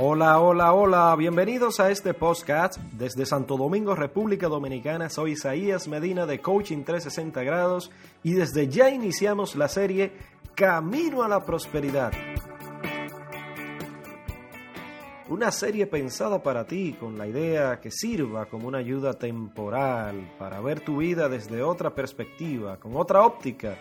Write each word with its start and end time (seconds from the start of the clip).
Hola, 0.00 0.38
hola, 0.38 0.72
hola, 0.74 1.16
bienvenidos 1.16 1.80
a 1.80 1.90
este 1.90 2.14
podcast 2.14 2.78
desde 2.92 3.26
Santo 3.26 3.56
Domingo, 3.56 3.96
República 3.96 4.46
Dominicana. 4.46 5.10
Soy 5.10 5.32
Isaías 5.32 5.88
Medina 5.88 6.24
de 6.24 6.40
Coaching 6.40 6.84
360 6.84 7.42
grados 7.42 7.90
y 8.22 8.34
desde 8.34 8.68
ya 8.68 8.90
iniciamos 8.90 9.56
la 9.56 9.66
serie 9.66 10.12
Camino 10.54 11.24
a 11.24 11.28
la 11.28 11.44
Prosperidad. 11.44 12.12
Una 15.28 15.50
serie 15.50 15.88
pensada 15.88 16.44
para 16.44 16.64
ti 16.64 16.92
con 16.92 17.18
la 17.18 17.26
idea 17.26 17.80
que 17.80 17.90
sirva 17.90 18.46
como 18.46 18.68
una 18.68 18.78
ayuda 18.78 19.14
temporal 19.14 20.32
para 20.38 20.60
ver 20.60 20.78
tu 20.78 20.98
vida 20.98 21.28
desde 21.28 21.60
otra 21.64 21.92
perspectiva, 21.92 22.76
con 22.76 22.96
otra 22.96 23.26
óptica 23.26 23.76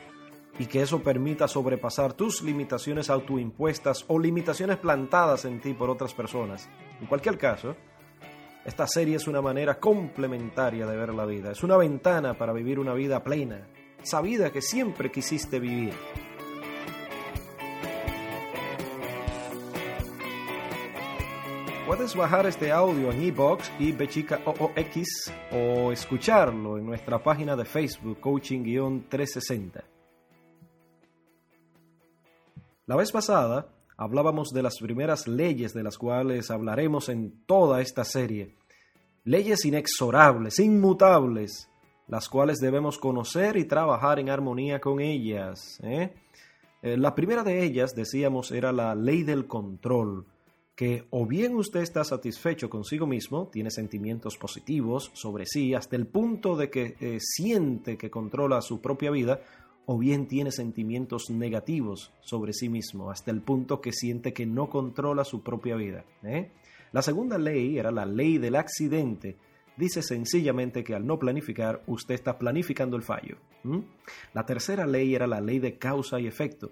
y 0.60 0.66
que 0.66 0.82
eso 0.82 1.02
permita 1.02 1.48
sobrepasar 1.48 2.14
tus 2.14 2.42
limitaciones 2.42 3.10
autoimpuestas 3.10 4.06
o 4.08 4.20
limitaciones 4.20 4.78
plantadas 4.78 5.46
en 5.46 5.62
ti 5.62 5.74
por 5.74 5.90
otras 5.90 6.14
personas. 6.14 6.68
En 7.00 7.08
cualquier 7.08 7.38
caso, 7.38 7.76
esta 8.66 8.88
serie 8.88 9.16
es 9.16 9.28
una 9.28 9.42
manera 9.42 9.80
complementaria 9.80 10.86
de 10.86 10.98
ver 10.98 11.14
la 11.14 11.26
vida, 11.26 11.52
es 11.52 11.64
una 11.64 11.78
ventana 11.78 12.38
para 12.38 12.54
vivir 12.54 12.80
una 12.80 12.94
vida 12.94 13.24
plena, 13.24 13.68
esa 14.04 14.22
vida 14.22 14.52
que 14.52 14.62
siempre 14.62 15.12
quisiste 15.12 15.60
vivir. 15.60 15.94
Puedes 21.86 22.14
bajar 22.18 22.46
este 22.46 22.70
audio 22.70 23.12
en 23.12 23.24
iBox 23.24 23.72
y 23.80 23.94
Bechica 23.94 24.42
OOX 24.44 25.32
o 25.54 25.94
escucharlo 25.94 26.78
en 26.78 26.86
nuestra 26.86 27.24
página 27.24 27.56
de 27.56 27.64
Facebook 27.64 28.20
Coaching-360. 28.20 29.97
La 32.88 32.96
vez 32.96 33.12
pasada 33.12 33.68
hablábamos 33.98 34.52
de 34.52 34.64
las 34.64 34.80
primeras 34.80 35.28
leyes 35.28 35.74
de 35.74 35.84
las 35.84 35.98
cuales 35.98 36.50
hablaremos 36.50 37.10
en 37.10 37.44
toda 37.46 37.82
esta 37.82 38.06
serie. 38.06 38.56
Leyes 39.26 39.66
inexorables, 39.66 40.58
inmutables, 40.60 41.70
las 42.08 42.30
cuales 42.30 42.60
debemos 42.60 42.98
conocer 42.98 43.58
y 43.58 43.66
trabajar 43.66 44.20
en 44.20 44.30
armonía 44.30 44.80
con 44.80 45.02
ellas. 45.02 45.82
¿eh? 45.84 46.14
Eh, 46.82 46.96
la 46.96 47.14
primera 47.14 47.44
de 47.44 47.62
ellas, 47.62 47.94
decíamos, 47.94 48.54
era 48.54 48.72
la 48.72 48.96
ley 48.96 49.24
del 49.24 49.48
control, 49.48 50.26
que 50.74 51.08
o 51.10 51.26
bien 51.26 51.58
usted 51.58 51.82
está 51.82 52.06
satisfecho 52.06 52.70
consigo 52.70 53.06
mismo, 53.06 53.50
tiene 53.52 53.70
sentimientos 53.70 54.38
positivos 54.38 55.12
sobre 55.14 55.46
sí, 55.46 55.73
hasta 55.73 55.98
el 55.98 56.08
punto 56.08 56.56
de 56.56 56.70
que 56.70 56.95
eh, 57.02 57.17
siente 57.20 57.98
que 57.98 58.10
controla 58.10 58.61
su 58.61 58.80
propia 58.80 59.11
vida, 59.11 59.42
o 59.89 59.98
bien 59.98 60.27
tiene 60.27 60.52
sentimientos 60.52 61.30
negativos 61.30 62.11
sobre 62.20 62.52
sí 62.52 62.67
mismo, 62.67 63.09
hasta 63.09 63.31
el 63.31 63.42
punto 63.42 63.80
que 63.80 63.93
siente 63.93 64.33
que 64.33 64.45
no 64.45 64.70
controla 64.70 65.23
su 65.23 65.42
propia 65.42 65.77
vida. 65.77 66.03
¿eh? 66.23 66.52
La 66.92 67.02
segunda 67.02 67.37
ley 67.37 67.77
era 67.77 67.89
la 67.89 68.05
ley 68.05 68.37
del 68.37 68.58
accidente. 68.58 69.37
Dice 69.77 70.02
sencillamente 70.02 70.83
que 70.83 70.93
al 70.93 71.08
no 71.08 71.17
planificar, 71.17 71.83
usted 71.87 72.15
está 72.15 72.37
planificando 72.37 72.98
el 72.98 73.02
fallo. 73.02 73.37
La 74.33 74.45
tercera 74.45 74.86
ley 74.86 75.15
era 75.15 75.25
la 75.25 75.39
ley 75.39 75.59
de 75.59 75.77
causa 75.77 76.19
y 76.19 76.27
efecto. 76.27 76.69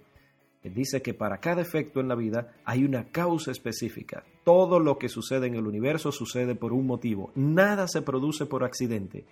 Dice 0.61 1.01
que 1.01 1.13
para 1.13 1.37
cada 1.37 1.61
efecto 1.61 2.01
en 2.01 2.09
la 2.09 2.15
vida 2.15 2.53
hay 2.65 2.83
una 2.83 3.11
causa 3.11 3.51
específica. 3.51 4.25
Todo 4.43 4.79
lo 4.79 4.97
que 4.97 5.07
sucede 5.07 5.47
en 5.47 5.55
el 5.55 5.67
universo 5.67 6.11
sucede 6.11 6.55
por 6.55 6.73
un 6.73 6.85
motivo. 6.85 7.31
Nada 7.35 7.87
se 7.87 8.01
produce 8.01 8.45
por 8.45 8.65
accidente. 8.65 9.25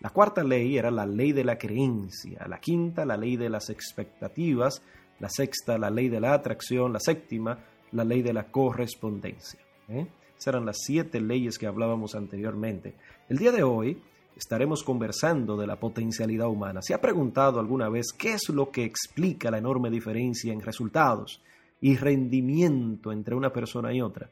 La 0.00 0.10
cuarta 0.10 0.42
ley 0.42 0.78
era 0.78 0.90
la 0.90 1.04
ley 1.04 1.32
de 1.32 1.44
la 1.44 1.58
creencia, 1.58 2.46
la 2.48 2.58
quinta 2.58 3.04
la 3.04 3.18
ley 3.18 3.36
de 3.36 3.50
las 3.50 3.68
expectativas, 3.68 4.82
la 5.18 5.28
sexta 5.28 5.76
la 5.76 5.90
ley 5.90 6.08
de 6.08 6.20
la 6.20 6.32
atracción, 6.32 6.92
la 6.92 7.00
séptima 7.00 7.58
la 7.92 8.04
ley 8.04 8.22
de 8.22 8.32
la 8.32 8.44
correspondencia. 8.44 9.60
¿eh? 9.88 10.06
Esas 10.38 10.54
eran 10.54 10.64
las 10.64 10.78
siete 10.80 11.20
leyes 11.20 11.58
que 11.58 11.66
hablábamos 11.66 12.14
anteriormente. 12.14 12.94
El 13.28 13.36
día 13.36 13.52
de 13.52 13.62
hoy 13.62 14.00
estaremos 14.34 14.82
conversando 14.82 15.58
de 15.58 15.66
la 15.66 15.78
potencialidad 15.78 16.48
humana. 16.48 16.80
¿Se 16.80 16.94
ha 16.94 17.00
preguntado 17.00 17.60
alguna 17.60 17.90
vez 17.90 18.06
qué 18.16 18.32
es 18.32 18.48
lo 18.48 18.70
que 18.70 18.84
explica 18.84 19.50
la 19.50 19.58
enorme 19.58 19.90
diferencia 19.90 20.50
en 20.50 20.62
resultados 20.62 21.42
y 21.82 21.96
rendimiento 21.96 23.12
entre 23.12 23.34
una 23.34 23.52
persona 23.52 23.92
y 23.92 24.00
otra? 24.00 24.30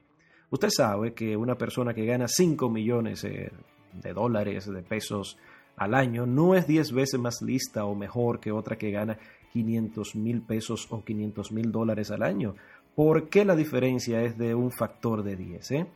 Usted 0.49 0.71
sabe 0.71 1.13
que 1.13 1.37
una 1.37 1.57
persona 1.57 1.93
que 1.93 2.07
gana 2.07 2.27
5 2.27 2.71
millones 2.71 3.23
eh, 3.25 3.53
de 3.93 4.13
dólares, 4.15 4.67
de 4.67 4.83
pesos 4.83 5.37
al 5.79 5.95
año 5.95 6.27
no 6.27 6.55
es 6.55 6.67
10 6.67 6.93
veces 6.93 7.21
más 7.21 7.41
lista 7.41 7.85
o 7.85 7.95
mejor 7.95 8.41
que 8.41 8.51
otra 8.51 8.77
que 8.77 8.91
gana 8.91 9.17
500 9.53 10.17
mil 10.17 10.43
pesos 10.43 10.87
o 10.91 11.05
500 11.05 11.53
mil 11.53 11.71
dólares 11.71 12.11
al 12.11 12.23
año. 12.23 12.55
¿Por 12.95 13.29
qué 13.29 13.45
la 13.45 13.55
diferencia 13.55 14.23
es 14.23 14.37
de 14.37 14.55
un 14.55 14.73
factor 14.73 15.23
de 15.23 15.37
10? 15.37 15.71
Eh? 15.71 15.87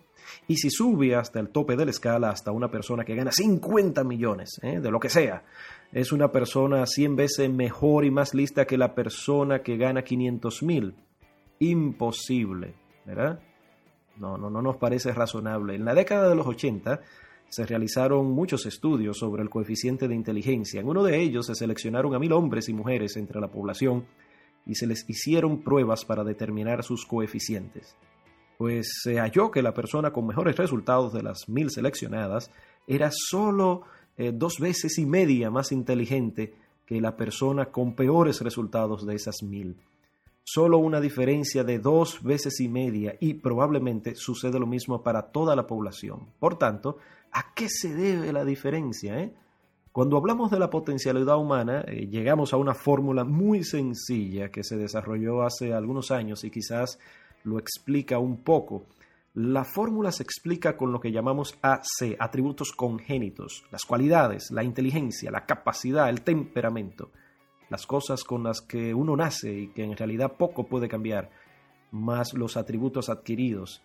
Y 0.47 0.57
si 0.57 0.71
sube 0.71 1.17
hasta 1.17 1.41
el 1.41 1.49
tope 1.49 1.75
de 1.75 1.85
la 1.85 1.91
escala, 1.91 2.31
hasta 2.31 2.53
una 2.53 2.71
persona 2.71 3.05
que 3.05 3.17
gana 3.17 3.33
50 3.33 4.05
millones, 4.05 4.61
¿eh? 4.63 4.79
de 4.79 4.91
lo 4.91 5.01
que 5.01 5.09
sea, 5.09 5.43
es 5.91 6.13
una 6.13 6.31
persona 6.31 6.87
100 6.87 7.17
veces 7.17 7.51
mejor 7.51 8.05
y 8.05 8.13
más 8.13 8.35
lista 8.35 8.67
que 8.67 8.79
la 8.79 8.95
persona 8.95 9.63
que 9.63 9.77
gana 9.77 10.03
500 10.03 10.63
mil. 10.63 10.95
Imposible, 11.59 12.75
¿verdad? 13.05 13.41
No, 14.17 14.39
no, 14.39 14.49
no 14.49 14.63
nos 14.63 14.77
parece 14.77 15.13
razonable. 15.13 15.75
En 15.75 15.85
la 15.85 15.95
década 15.95 16.29
de 16.29 16.37
los 16.37 16.47
80 16.47 17.01
se 17.53 17.67
realizaron 17.67 18.31
muchos 18.31 18.65
estudios 18.65 19.19
sobre 19.19 19.43
el 19.43 19.51
coeficiente 19.51 20.09
de 20.09 20.15
inteligencia. 20.15 20.81
En 20.81 20.89
uno 20.89 21.03
de 21.03 21.21
ellos 21.21 21.45
se 21.45 21.55
seleccionaron 21.55 22.15
a 22.15 22.19
mil 22.19 22.33
hombres 22.33 22.71
y 22.71 22.73
mujeres 22.73 23.15
entre 23.19 23.43
la 23.43 23.49
población 23.49 24.07
y 24.65 24.75
se 24.75 24.87
les 24.87 25.05
hicieron 25.07 25.63
pruebas 25.63 26.07
para 26.07 26.25
determinar 26.25 26.83
sus 26.83 27.05
coeficientes. 27.05 27.95
Pues 28.57 29.01
se 29.03 29.19
halló 29.19 29.51
que 29.51 29.61
la 29.61 29.75
persona 29.75 30.15
con 30.15 30.27
mejores 30.27 30.57
resultados 30.57 31.13
de 31.13 31.23
las 31.23 31.47
mil 31.47 31.69
seleccionadas 31.71 32.51
era 32.87 33.11
solo 33.13 33.83
eh, 34.17 34.33
dos 34.35 34.55
veces 34.59 34.97
y 34.97 35.05
media 35.05 35.51
más 35.51 35.73
inteligente 35.73 36.55
que 36.87 37.03
la 37.03 37.19
persona 37.19 37.67
con 37.67 37.95
peores 37.95 38.41
resultados 38.41 39.05
de 39.05 39.15
esas 39.15 39.43
mil. 39.43 39.77
Solo 40.43 40.79
una 40.79 41.03
diferencia 41.03 41.65
de 41.65 41.79
dos 41.79 42.23
veces 42.23 42.61
y 42.61 42.69
media 42.69 43.15
y 43.21 43.35
probablemente 43.35 44.15
sucede 44.17 44.59
lo 44.59 44.67
mismo 44.67 45.03
para 45.03 45.31
toda 45.31 45.55
la 45.55 45.67
población. 45.67 46.31
Por 46.41 46.57
tanto, 46.57 46.97
¿A 47.33 47.55
qué 47.55 47.69
se 47.69 47.95
debe 47.95 48.33
la 48.33 48.45
diferencia? 48.45 49.19
Eh? 49.19 49.35
Cuando 49.91 50.17
hablamos 50.17 50.51
de 50.51 50.59
la 50.59 50.71
potencialidad 50.71 51.39
humana, 51.39 51.85
eh, 51.87 52.07
llegamos 52.07 52.53
a 52.53 52.57
una 52.57 52.75
fórmula 52.75 53.25
muy 53.25 53.65
sencilla 53.65 54.51
que 54.51 54.63
se 54.63 54.77
desarrolló 54.77 55.43
hace 55.43 55.73
algunos 55.73 56.11
años 56.11 56.45
y 56.45 56.51
quizás 56.51 56.99
lo 57.45 57.59
explica 57.59 58.19
un 58.19 58.43
poco. 58.43 58.87
La 59.35 59.65
fórmula 59.65 60.13
se 60.13 60.23
explica 60.23 60.77
con 60.77 60.93
lo 60.93 61.01
que 61.01 61.11
llamamos 61.11 61.59
AC, 61.63 62.17
atributos 62.19 62.73
congénitos, 62.73 63.65
las 63.71 63.85
cualidades, 63.85 64.51
la 64.51 64.63
inteligencia, 64.63 65.31
la 65.31 65.47
capacidad, 65.47 66.11
el 66.11 66.21
temperamento, 66.21 67.11
las 67.71 67.87
cosas 67.87 68.25
con 68.25 68.43
las 68.45 68.61
que 68.61 68.93
uno 68.93 69.17
nace 69.17 69.53
y 69.53 69.69
que 69.69 69.85
en 69.85 69.97
realidad 69.97 70.37
poco 70.39 70.67
puede 70.67 70.87
cambiar, 70.87 71.31
más 71.91 72.35
los 72.35 72.59
atributos 72.59 73.09
adquiridos. 73.09 73.83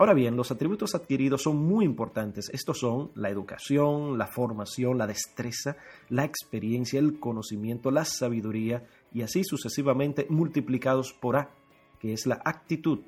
Ahora 0.00 0.14
bien, 0.14 0.34
los 0.34 0.50
atributos 0.50 0.94
adquiridos 0.94 1.42
son 1.42 1.58
muy 1.58 1.84
importantes. 1.84 2.48
Estos 2.54 2.78
son 2.78 3.10
la 3.16 3.28
educación, 3.28 4.16
la 4.16 4.26
formación, 4.26 4.96
la 4.96 5.06
destreza, 5.06 5.76
la 6.08 6.24
experiencia, 6.24 6.98
el 6.98 7.20
conocimiento, 7.20 7.90
la 7.90 8.06
sabiduría 8.06 8.82
y 9.12 9.20
así 9.20 9.44
sucesivamente 9.44 10.26
multiplicados 10.30 11.12
por 11.12 11.36
A, 11.36 11.50
que 11.98 12.14
es 12.14 12.26
la 12.26 12.40
actitud. 12.42 13.00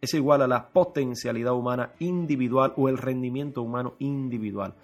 Es 0.00 0.14
igual 0.14 0.40
a 0.40 0.48
la 0.48 0.70
potencialidad 0.70 1.52
humana 1.52 1.92
individual 1.98 2.72
o 2.78 2.88
el 2.88 2.96
rendimiento 2.96 3.60
humano 3.60 3.96
individual 3.98 4.74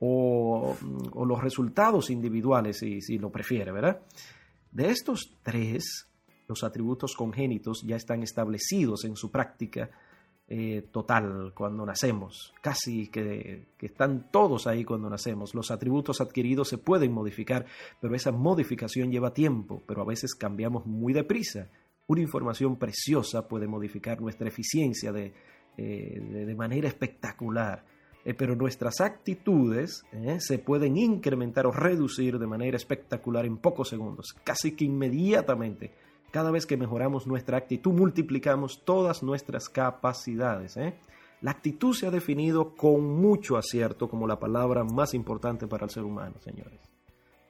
o, 0.00 0.74
los 1.24 1.40
resultados 1.40 2.10
individuales, 2.10 2.78
si, 2.78 3.00
si 3.00 3.18
lo 3.18 3.30
prefiere, 3.30 3.70
¿verdad? 3.70 4.00
De 4.72 4.90
estos 4.90 5.36
tres, 5.44 6.08
Los 6.48 6.64
atributos 6.64 7.14
congénitos 7.14 7.82
ya 7.86 7.94
están 7.94 8.24
establecidos 8.24 9.04
en 9.04 9.14
su 9.14 9.30
práctica 9.30 9.90
eh, 10.46 10.88
total 10.92 11.52
cuando 11.54 11.86
nacemos, 11.86 12.52
casi 12.60 13.08
que, 13.08 13.64
están 13.80 14.30
todos 14.30 14.66
ahí 14.66 14.84
cuando 14.84 15.08
nacemos. 15.08 15.54
Los 15.54 15.70
atributos 15.70 16.20
adquiridos 16.20 16.68
se 16.68 16.76
pueden 16.76 17.12
modificar, 17.12 17.64
pero 17.98 18.14
esa 18.14 18.30
modificación 18.30 19.10
lleva 19.10 19.32
tiempo, 19.32 19.82
pero 19.86 20.02
a 20.02 20.04
veces 20.04 20.34
cambiamos 20.34 20.84
muy 20.84 21.14
deprisa. 21.14 21.70
Una 22.08 22.20
información 22.20 22.76
preciosa 22.76 23.48
puede 23.48 23.66
modificar 23.66 24.20
nuestra 24.20 24.48
eficiencia 24.48 25.12
de, 25.12 25.32
eh, 25.78 26.20
de, 26.20 26.54
manera 26.54 26.88
espectacular, 26.88 27.82
eh, 28.22 28.34
pero 28.34 28.54
nuestras 28.54 29.00
actitudes 29.00 30.04
se 30.40 30.58
pueden 30.58 30.98
incrementar 30.98 31.66
o 31.66 31.72
reducir 31.72 32.38
de 32.38 32.46
manera 32.46 32.76
espectacular 32.76 33.46
en 33.46 33.56
pocos 33.56 33.88
segundos, 33.88 34.34
casi 34.44 34.76
que 34.76 34.84
inmediatamente 34.84 35.92
cada 36.34 36.50
vez 36.50 36.66
que 36.66 36.76
mejoramos 36.76 37.28
nuestra 37.28 37.58
actitud, 37.58 37.92
multiplicamos 37.92 38.84
todas 38.84 39.22
nuestras 39.22 39.68
capacidades. 39.68 40.76
¿eh? 40.76 40.94
La 41.42 41.52
actitud 41.52 41.94
se 41.94 42.08
ha 42.08 42.10
definido 42.10 42.74
con 42.74 43.04
mucho 43.06 43.56
acierto 43.56 44.08
como 44.08 44.26
la 44.26 44.40
palabra 44.40 44.82
más 44.82 45.14
importante 45.14 45.68
para 45.68 45.84
el 45.84 45.90
ser 45.90 46.02
humano, 46.02 46.34
señores. 46.40 46.80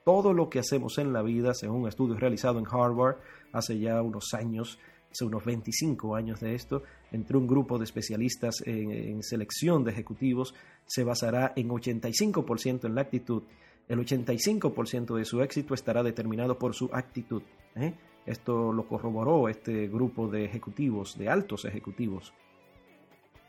Todo 0.03 0.33
lo 0.33 0.51
que 0.51 0.59
hacemos 0.59 0.99
en 0.99 1.13
la 1.13 1.23
vida, 1.23 1.55
según 1.55 1.81
un 1.81 1.87
estudio 1.87 2.15
realizado 2.15 2.59
en 2.59 2.67
Harvard 2.69 3.15
hace 3.53 3.79
ya 3.79 3.99
unos 4.03 4.35
años, 4.35 4.77
hace 5.11 5.25
unos 5.25 5.43
25 5.43 6.15
años 6.15 6.39
de 6.39 6.53
esto, 6.53 6.83
entre 7.11 7.37
un 7.37 7.47
grupo 7.47 7.79
de 7.79 7.85
especialistas 7.85 8.61
en, 8.67 9.23
selección 9.23 9.83
de 9.83 9.93
ejecutivos, 9.93 10.53
se 10.85 11.03
basará 11.03 11.53
en 11.55 11.69
85% 11.69 12.85
en 12.85 12.93
la 12.93 13.01
actitud. 13.01 13.41
El 13.87 13.97
85% 13.97 15.15
de 15.15 15.25
su 15.25 15.41
éxito 15.41 15.73
estará 15.73 16.03
determinado 16.03 16.59
por 16.59 16.75
su 16.75 16.87
actitud. 16.93 17.41
¿eh? 17.75 17.95
Esto 18.25 18.73
lo 18.73 18.87
corroboró 18.87 19.49
este 19.49 19.87
grupo 19.87 20.27
de 20.27 20.45
ejecutivos, 20.45 21.17
de 21.17 21.29
altos 21.29 21.65
ejecutivos. 21.65 22.33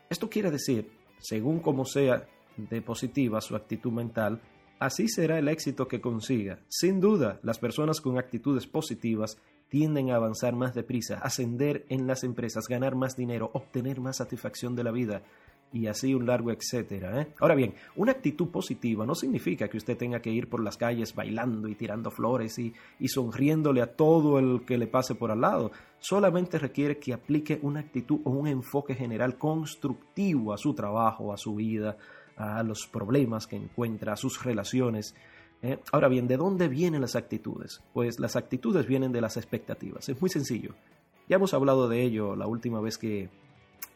Esto 0.09 0.29
quiere 0.29 0.51
decir, 0.51 0.91
según 1.19 1.59
como 1.59 1.85
sea 1.85 2.27
de 2.55 2.81
positiva 2.81 3.41
su 3.41 3.55
actitud 3.55 3.91
mental, 3.91 4.41
así 4.79 5.07
será 5.07 5.39
el 5.39 5.47
éxito 5.47 5.87
que 5.87 6.01
consiga. 6.01 6.59
Sin 6.67 6.99
duda, 6.99 7.39
las 7.43 7.59
personas 7.59 8.01
con 8.01 8.17
actitudes 8.17 8.67
positivas 8.67 9.37
tienden 9.69 10.11
a 10.11 10.15
avanzar 10.15 10.55
más 10.55 10.73
deprisa, 10.73 11.19
ascender 11.21 11.85
en 11.89 12.07
las 12.07 12.23
empresas, 12.23 12.67
ganar 12.67 12.95
más 12.95 13.15
dinero, 13.15 13.49
obtener 13.53 13.99
más 13.99 14.17
satisfacción 14.17 14.75
de 14.75 14.83
la 14.83 14.91
vida, 14.91 15.23
y 15.73 15.87
así 15.87 16.13
un 16.13 16.25
largo 16.25 16.51
etcétera. 16.51 17.21
¿eh? 17.21 17.27
Ahora 17.39 17.55
bien, 17.55 17.73
una 17.95 18.13
actitud 18.13 18.49
positiva 18.49 19.05
no 19.05 19.15
significa 19.15 19.67
que 19.67 19.77
usted 19.77 19.97
tenga 19.97 20.21
que 20.21 20.31
ir 20.31 20.49
por 20.49 20.63
las 20.63 20.77
calles 20.77 21.13
bailando 21.13 21.67
y 21.67 21.75
tirando 21.75 22.09
flores 22.11 22.57
y, 22.59 22.73
y 22.99 23.07
sonriéndole 23.07 23.81
a 23.81 23.95
todo 23.95 24.39
el 24.39 24.65
que 24.65 24.77
le 24.77 24.87
pase 24.87 25.15
por 25.15 25.31
al 25.31 25.41
lado. 25.41 25.71
Solamente 25.99 26.57
requiere 26.59 26.97
que 26.97 27.13
aplique 27.13 27.59
una 27.61 27.81
actitud 27.81 28.19
o 28.23 28.31
un 28.31 28.47
enfoque 28.47 28.95
general 28.95 29.37
constructivo 29.37 30.53
a 30.53 30.57
su 30.57 30.73
trabajo, 30.73 31.33
a 31.33 31.37
su 31.37 31.55
vida, 31.55 31.97
a 32.37 32.63
los 32.63 32.87
problemas 32.87 33.47
que 33.47 33.55
encuentra, 33.55 34.13
a 34.13 34.17
sus 34.17 34.43
relaciones. 34.43 35.15
¿eh? 35.61 35.79
Ahora 35.91 36.07
bien, 36.07 36.27
¿de 36.27 36.37
dónde 36.37 36.67
vienen 36.67 37.01
las 37.01 37.15
actitudes? 37.15 37.81
Pues 37.93 38.19
las 38.19 38.35
actitudes 38.35 38.87
vienen 38.87 39.11
de 39.11 39.21
las 39.21 39.37
expectativas. 39.37 40.07
Es 40.07 40.21
muy 40.21 40.29
sencillo. 40.29 40.75
Ya 41.27 41.35
hemos 41.35 41.53
hablado 41.53 41.89
de 41.89 42.03
ello 42.03 42.35
la 42.35 42.47
última 42.47 42.79
vez 42.79 42.97
que 42.97 43.29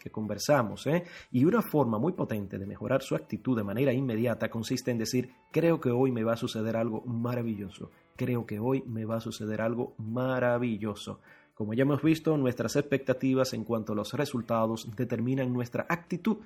que 0.02 0.10
conversamos. 0.10 0.88
¿eh? 0.88 1.04
Y 1.32 1.46
una 1.46 1.62
forma 1.62 2.00
muy 2.00 2.14
potente 2.14 2.58
de 2.58 2.66
mejorar 2.66 3.02
su 3.02 3.16
actitud 3.16 3.56
de 3.56 3.64
manera 3.64 3.94
inmediata 3.94 4.50
consiste 4.50 4.92
en 4.92 4.98
decir, 4.98 5.32
creo 5.52 5.80
que 5.80 5.92
hoy 5.92 6.12
me 6.12 6.24
va 6.24 6.34
a 6.34 6.38
suceder 6.38 6.76
algo 6.76 7.02
maravilloso, 7.06 7.92
creo 8.16 8.46
que 8.46 8.60
hoy 8.60 8.84
me 8.88 9.06
va 9.06 9.18
a 9.18 9.22
suceder 9.22 9.62
algo 9.62 9.94
maravilloso. 9.98 11.20
Como 11.54 11.74
ya 11.74 11.84
hemos 11.84 12.02
visto, 12.02 12.36
nuestras 12.38 12.76
expectativas 12.76 13.54
en 13.54 13.64
cuanto 13.64 13.94
a 13.94 13.96
los 13.96 14.14
resultados 14.14 14.90
determinan 14.96 15.54
nuestra 15.54 15.86
actitud. 15.90 16.38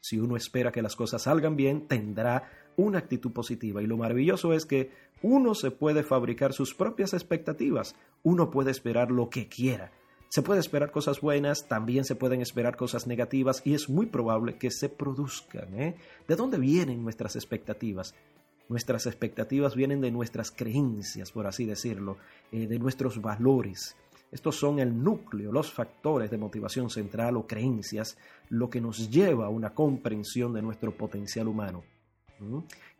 Si 0.00 0.18
uno 0.18 0.36
espera 0.36 0.70
que 0.70 0.80
las 0.80 0.96
cosas 0.96 1.22
salgan 1.22 1.56
bien, 1.56 1.88
tendrá 1.88 2.48
una 2.76 2.98
actitud 2.98 3.32
positiva. 3.32 3.82
Y 3.82 3.86
lo 3.86 3.96
maravilloso 3.96 4.52
es 4.52 4.64
que 4.64 4.90
uno 5.22 5.54
se 5.54 5.70
puede 5.70 6.02
fabricar 6.02 6.52
sus 6.52 6.74
propias 6.74 7.12
expectativas. 7.14 7.96
Uno 8.22 8.50
puede 8.50 8.70
esperar 8.70 9.10
lo 9.10 9.28
que 9.28 9.48
quiera. 9.48 9.92
Se 10.30 10.42
puede 10.42 10.60
esperar 10.60 10.92
cosas 10.92 11.20
buenas, 11.20 11.66
también 11.66 12.04
se 12.04 12.14
pueden 12.14 12.40
esperar 12.40 12.76
cosas 12.76 13.08
negativas 13.08 13.62
y 13.64 13.74
es 13.74 13.88
muy 13.88 14.06
probable 14.06 14.58
que 14.58 14.70
se 14.70 14.88
produzcan. 14.88 15.74
¿eh? 15.74 15.96
¿De 16.28 16.36
dónde 16.36 16.56
vienen 16.56 17.02
nuestras 17.02 17.34
expectativas? 17.34 18.14
Nuestras 18.68 19.06
expectativas 19.06 19.74
vienen 19.74 20.00
de 20.00 20.12
nuestras 20.12 20.52
creencias, 20.52 21.32
por 21.32 21.48
así 21.48 21.64
decirlo, 21.64 22.16
eh, 22.52 22.68
de 22.68 22.78
nuestros 22.78 23.20
valores. 23.20 23.96
Estos 24.30 24.54
son 24.54 24.78
el 24.78 25.02
núcleo, 25.02 25.50
los 25.50 25.72
factores 25.72 26.30
de 26.30 26.38
motivación 26.38 26.90
central 26.90 27.36
o 27.36 27.48
creencias, 27.48 28.16
lo 28.50 28.70
que 28.70 28.80
nos 28.80 29.10
lleva 29.10 29.46
a 29.46 29.50
una 29.50 29.74
comprensión 29.74 30.52
de 30.52 30.62
nuestro 30.62 30.96
potencial 30.96 31.48
humano. 31.48 31.82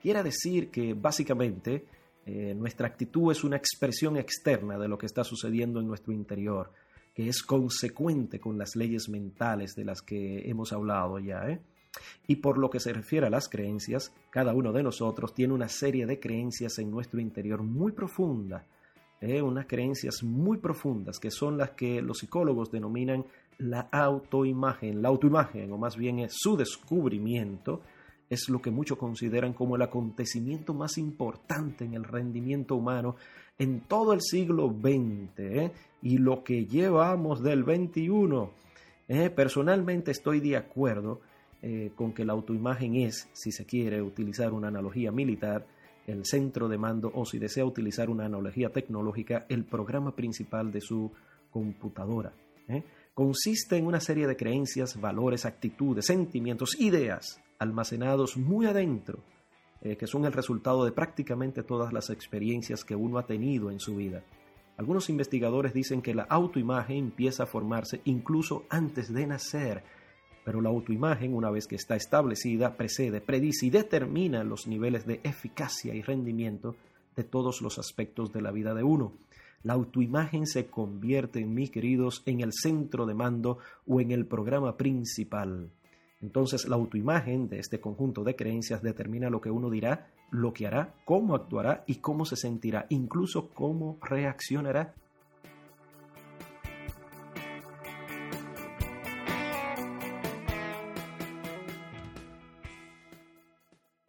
Quiere 0.03 0.25
decir 0.25 0.69
que 0.69 0.94
básicamente 0.94 1.87
eh, 2.26 2.56
nuestra 2.56 2.88
actitud 2.88 3.31
es 3.31 3.44
una 3.44 3.56
expresión 3.56 4.17
externa 4.17 4.76
de 4.76 4.88
lo 4.88 4.99
que 4.99 5.06
está 5.06 5.23
sucediendo 5.23 5.79
en 5.79 5.87
nuestro 5.87 6.12
interior 6.12 6.73
es 7.28 7.43
consecuente 7.43 8.38
con 8.40 8.58
las 8.58 8.76
leyes 8.76 9.08
mentales 9.08 9.75
de 9.75 9.84
las 9.84 10.02
que 10.02 10.49
hemos 10.49 10.72
hablado 10.72 11.19
ya. 11.19 11.49
¿eh? 11.49 11.61
Y 12.26 12.37
por 12.37 12.58
lo 12.58 12.70
que 12.70 12.81
se 12.81 12.93
refiere 12.93 13.26
a 13.26 13.31
las 13.31 13.49
creencias, 13.49 14.12
cada 14.31 14.55
uno 14.55 14.72
de 14.72 14.82
nosotros 14.82 15.34
tiene 15.34 15.55
una 15.55 15.69
serie 15.69 16.06
de 16.06 16.20
creencias 16.20 16.78
en 16.78 16.90
nuestro 16.90 17.20
interior 17.20 17.62
muy 17.62 17.93
profunda, 17.93 18.64
¿eh? 19.20 19.43
unas 19.43 19.67
creencias 19.67 20.22
muy 20.22 20.58
profundas 20.58 21.19
que 21.19 21.31
son 21.31 21.58
las 21.58 21.70
que 21.70 22.00
los 22.00 22.19
psicólogos 22.19 22.70
denominan 22.70 23.25
la 23.58 23.88
autoimagen. 23.93 25.02
La 25.02 25.08
autoimagen, 25.08 25.73
o 25.73 25.78
más 25.78 25.96
bien 25.96 26.20
es 26.20 26.32
su 26.37 26.56
descubrimiento, 26.56 27.82
es 28.31 28.49
lo 28.49 28.62
que 28.62 28.71
muchos 28.71 28.97
consideran 28.97 29.53
como 29.53 29.75
el 29.75 29.82
acontecimiento 29.82 30.73
más 30.73 30.97
importante 30.99 31.85
en 31.85 31.94
el 31.94 32.05
rendimiento 32.05 32.77
humano 32.77 33.17
en 33.59 33.81
todo 33.81 34.12
el 34.12 34.23
siglo 34.23 34.69
XX 34.69 35.38
¿eh? 35.38 35.73
y 36.00 36.19
lo 36.19 36.44
que 36.44 36.65
llevamos 36.65 37.43
del 37.43 37.65
XXI. 37.65 38.09
¿eh? 39.09 39.31
personalmente 39.31 40.12
estoy 40.12 40.38
de 40.38 40.56
acuerdo 40.56 41.21
eh, 41.61 41.91
con 41.97 42.12
que 42.12 42.25
la 42.25 42.32
autoimagen 42.32 42.94
es, 42.94 43.29
si 43.32 43.50
se 43.50 43.67
quiere 43.67 44.00
utilizar 44.00 44.53
una 44.53 44.69
analogía 44.69 45.11
militar, 45.11 45.67
el 46.06 46.25
centro 46.25 46.69
de 46.69 46.79
mando 46.79 47.11
o 47.12 47.26
si 47.26 47.38
desea 47.38 47.65
utilizar 47.65 48.09
una 48.09 48.26
analogía 48.26 48.71
tecnológica, 48.71 49.44
el 49.49 49.65
programa 49.65 50.15
principal 50.15 50.71
de 50.71 50.81
su 50.81 51.12
computadora. 51.50 52.33
Consiste 53.12 53.76
en 53.76 53.87
una 53.87 54.00
serie 54.00 54.28
de 54.28 54.37
creencias, 54.37 54.99
valores, 54.99 55.45
actitudes, 55.45 56.07
sentimientos, 56.07 56.81
ideas 56.81 57.43
almacenados 57.61 58.37
muy 58.37 58.67
adentro 58.67 59.21
eh, 59.83 59.97
que 59.97 60.07
son 60.07 60.26
el 60.26 60.33
resultado 60.35 60.85
de 60.85 60.93
prácticamente 60.93 61.62
todas 61.62 61.90
las 61.95 62.11
experiencias 62.11 62.85
que 62.85 62.95
uno 62.95 63.17
ha 63.17 63.25
tenido 63.25 63.71
en 63.71 63.81
su 63.81 63.97
vida. 63.97 64.23
Algunos 64.76 65.09
investigadores 65.09 65.73
dicen 65.73 66.02
que 66.02 66.14
la 66.14 66.25
autoimagen 66.25 66.99
empieza 66.99 67.45
a 67.45 67.47
formarse 67.47 68.02
incluso 68.05 68.64
antes 68.69 69.11
de 69.11 69.26
nacer, 69.26 69.83
pero 70.45 70.61
la 70.61 70.69
autoimagen, 70.69 71.35
una 71.35 71.50
vez 71.50 71.67
que 71.67 71.76
está 71.76 71.97
establecida, 71.97 72.76
precede, 72.76 73.23
predice 73.23 73.67
y 73.67 73.71
determina 73.71 74.45
los 74.45 74.67
niveles 74.67 75.07
de 75.07 75.21
eficacia 75.25 75.95
y 75.95 76.02
rendimiento 76.02 76.76
de 77.17 77.25
todos 77.25 77.62
los 77.62 77.79
aspectos 77.79 78.35
de 78.35 78.43
la 78.43 78.50
vida 78.50 78.75
de 78.75 78.83
uno. 78.83 79.14
La 79.62 79.75
autoimagen 79.75 80.47
se 80.47 80.67
convierte, 80.67 81.43
mis 81.47 81.71
queridos, 81.71 82.23
en 82.26 82.40
el 82.40 82.52
centro 82.52 83.07
de 83.07 83.14
mando 83.14 83.59
o 83.87 84.02
en 84.02 84.11
el 84.11 84.26
programa 84.26 84.76
principal. 84.76 85.71
Entonces 86.23 86.69
la 86.69 86.77
autoimagen 86.77 87.49
de 87.49 87.59
este 87.59 87.81
conjunto 87.81 88.25
de 88.25 88.37
creencias 88.37 88.83
determina 88.83 89.31
lo 89.31 89.41
que 89.41 89.50
uno 89.50 89.71
dirá, 89.71 90.11
lo 90.31 90.53
que 90.53 90.67
hará, 90.67 90.95
cómo 91.05 91.35
actuará 91.35 91.85
y 91.87 91.97
cómo 91.97 92.25
se 92.25 92.37
sentirá, 92.37 92.87
incluso 92.91 93.49
cómo 93.50 93.99
reaccionará. 94.03 94.95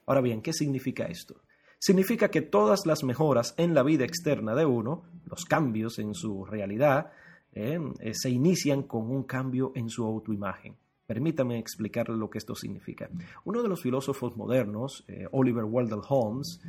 Ahora 0.05 0.21
bien, 0.21 0.41
¿qué 0.41 0.51
significa 0.51 1.05
esto? 1.05 1.35
Significa 1.79 2.29
que 2.29 2.41
todas 2.41 2.85
las 2.85 3.03
mejoras 3.03 3.55
en 3.57 3.73
la 3.73 3.81
vida 3.81 4.03
externa 4.03 4.53
de 4.55 4.65
uno, 4.65 5.03
los 5.25 5.45
cambios 5.45 5.99
en 5.99 6.13
su 6.13 6.43
realidad, 6.43 7.13
eh, 7.53 7.79
eh, 8.01 8.13
se 8.13 8.29
inician 8.29 8.83
con 8.83 9.09
un 9.09 9.23
cambio 9.23 9.71
en 9.73 9.89
su 9.89 10.05
autoimagen. 10.05 10.75
Permítame 11.11 11.59
explicarle 11.59 12.15
lo 12.15 12.29
que 12.29 12.37
esto 12.37 12.55
significa. 12.55 13.09
Uno 13.43 13.61
de 13.61 13.67
los 13.67 13.81
filósofos 13.81 14.37
modernos, 14.37 15.03
eh, 15.09 15.27
Oliver 15.33 15.65
Wendell 15.65 15.99
Holmes, 16.07 16.61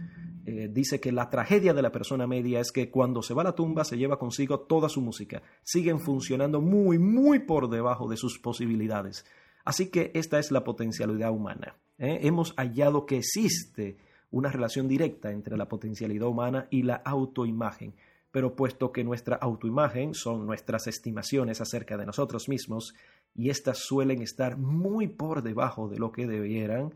eh, 0.45 0.69
dice 0.69 0.99
que 0.99 1.13
la 1.13 1.31
tragedia 1.31 1.73
de 1.73 1.81
la 1.81 1.93
persona 1.93 2.27
media 2.27 2.59
es 2.59 2.73
que 2.73 2.91
cuando 2.91 3.23
se 3.23 3.35
va 3.35 3.43
a 3.43 3.45
la 3.45 3.55
tumba 3.55 3.85
se 3.85 3.97
lleva 3.97 4.19
consigo 4.19 4.59
toda 4.59 4.89
su 4.89 5.01
música. 5.01 5.45
Siguen 5.63 6.01
funcionando 6.01 6.61
muy, 6.61 6.99
muy 6.99 7.39
por 7.39 7.71
debajo 7.71 8.09
de 8.09 8.17
sus 8.17 8.41
posibilidades. 8.41 9.25
Así 9.65 9.91
que 9.91 10.11
esta 10.13 10.41
es 10.41 10.51
la 10.51 10.65
potencialidad 10.65 11.31
humana. 11.31 11.77
¿eh? 11.97 12.19
Hemos 12.23 12.53
hallado 12.57 13.07
que 13.07 13.19
existe 13.19 13.97
una 14.33 14.51
relación 14.51 14.89
directa 14.89 15.31
entre 15.31 15.57
la 15.57 15.69
potencialidad 15.69 16.27
humana 16.27 16.67
y 16.69 16.83
la 16.83 16.97
autoimagen. 16.97 17.95
pero 18.33 18.57
puesto 18.57 18.93
que 18.93 19.05
nuestra 19.05 19.37
autoimagen 19.37 20.15
son 20.15 20.47
nuestras 20.47 20.87
estimaciones 20.87 21.61
acerca 21.61 21.99
de 21.99 22.07
nosotros 22.07 22.49
mismos 22.49 22.95
y 23.35 23.51
éstas 23.51 23.79
suelen 23.79 24.23
estar 24.23 24.57
muy 24.57 25.09
por 25.09 25.43
debajo 25.43 25.89
de 25.89 25.99
lo 25.99 26.13
que 26.13 26.27
debieran, 26.27 26.95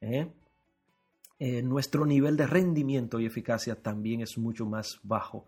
¿eh? 0.00 0.28
Eh, 1.40 1.62
nuestro 1.62 2.04
nivel 2.04 2.36
de 2.36 2.48
rendimiento 2.48 3.20
y 3.20 3.26
eficacia 3.26 3.76
también 3.76 4.22
es 4.22 4.36
mucho 4.38 4.66
más 4.66 4.98
bajo. 5.04 5.46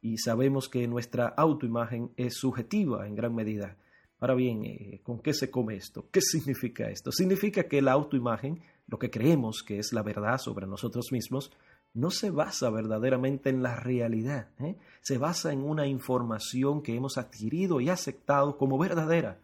Y 0.00 0.18
sabemos 0.18 0.68
que 0.68 0.86
nuestra 0.86 1.26
autoimagen 1.26 2.12
es 2.16 2.34
subjetiva 2.34 3.08
en 3.08 3.16
gran 3.16 3.34
medida. 3.34 3.76
Ahora 4.20 4.34
bien, 4.34 4.64
eh, 4.64 5.00
¿con 5.02 5.18
qué 5.18 5.34
se 5.34 5.50
come 5.50 5.74
esto? 5.74 6.06
¿Qué 6.12 6.20
significa 6.20 6.88
esto? 6.88 7.10
Significa 7.10 7.64
que 7.64 7.82
la 7.82 7.90
autoimagen, 7.90 8.62
lo 8.86 9.00
que 9.00 9.10
creemos 9.10 9.64
que 9.64 9.80
es 9.80 9.92
la 9.92 10.02
verdad 10.02 10.38
sobre 10.38 10.68
nosotros 10.68 11.10
mismos, 11.10 11.50
no 11.94 12.10
se 12.10 12.30
basa 12.30 12.70
verdaderamente 12.70 13.50
en 13.50 13.62
la 13.62 13.76
realidad, 13.76 14.48
¿eh? 14.60 14.76
se 15.02 15.18
basa 15.18 15.52
en 15.52 15.62
una 15.62 15.86
información 15.86 16.82
que 16.82 16.94
hemos 16.94 17.18
adquirido 17.18 17.80
y 17.80 17.90
aceptado 17.90 18.56
como 18.56 18.78
verdadera. 18.78 19.41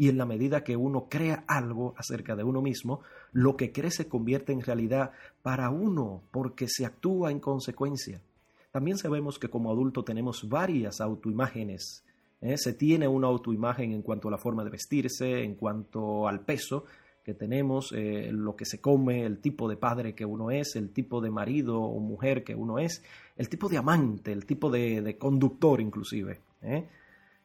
Y 0.00 0.08
en 0.08 0.16
la 0.16 0.24
medida 0.24 0.64
que 0.64 0.78
uno 0.78 1.08
crea 1.10 1.44
algo 1.46 1.92
acerca 1.94 2.34
de 2.34 2.42
uno 2.42 2.62
mismo, 2.62 3.02
lo 3.32 3.58
que 3.58 3.70
cree 3.70 3.90
se 3.90 4.08
convierte 4.08 4.50
en 4.50 4.62
realidad 4.62 5.10
para 5.42 5.68
uno 5.68 6.22
porque 6.30 6.68
se 6.68 6.86
actúa 6.86 7.30
en 7.30 7.38
consecuencia. 7.38 8.22
También 8.70 8.96
sabemos 8.96 9.38
que 9.38 9.50
como 9.50 9.70
adulto 9.70 10.02
tenemos 10.02 10.48
varias 10.48 11.02
autoimágenes. 11.02 12.02
¿eh? 12.40 12.56
Se 12.56 12.72
tiene 12.72 13.08
una 13.08 13.26
autoimagen 13.26 13.92
en 13.92 14.00
cuanto 14.00 14.28
a 14.28 14.30
la 14.30 14.38
forma 14.38 14.64
de 14.64 14.70
vestirse, 14.70 15.44
en 15.44 15.54
cuanto 15.54 16.26
al 16.26 16.46
peso, 16.46 16.86
que 17.22 17.34
tenemos, 17.34 17.92
eh, 17.92 18.30
lo 18.32 18.56
que 18.56 18.64
se 18.64 18.80
come, 18.80 19.26
el 19.26 19.42
tipo 19.42 19.68
de 19.68 19.76
padre 19.76 20.14
que 20.14 20.24
uno 20.24 20.50
es, 20.50 20.76
el 20.76 20.94
tipo 20.94 21.20
de 21.20 21.30
marido 21.30 21.78
o 21.78 22.00
mujer 22.00 22.42
que 22.42 22.54
uno 22.54 22.78
es, 22.78 23.04
el 23.36 23.50
tipo 23.50 23.68
de 23.68 23.76
amante, 23.76 24.32
el 24.32 24.46
tipo 24.46 24.70
de, 24.70 25.18
conductor 25.18 25.78
inclusive. 25.78 26.40
¿eh? 26.62 26.88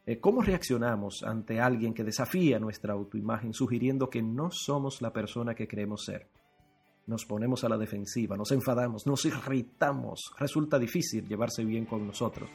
Eh, 0.08 0.20
¿Cómo 0.20 0.44
reaccionamos 0.44 1.24
ante 1.24 1.60
alguien 1.60 1.94
que 1.94 2.04
desafía 2.04 2.60
nuestra 2.60 2.94
autoimagen 2.94 3.54
sugiriendo 3.54 4.08
que 4.08 4.22
no 4.22 4.52
somos 4.52 5.02
la 5.02 5.12
persona 5.12 5.56
que 5.56 5.68
creemos 5.68 6.06
ser? 6.06 6.28
Nos 7.08 7.26
ponemos 7.26 7.64
a 7.64 7.70
la 7.70 7.78
defensiva, 7.78 8.38
nos 8.38 8.52
enfadamos, 8.52 9.08
nos 9.08 9.26
irritamos, 9.26 10.32
resulta 10.38 10.78
difícil 10.78 11.28
llevarse 11.28 11.66
bien 11.66 11.86
con 11.86 12.06
nosotros. 12.06 12.50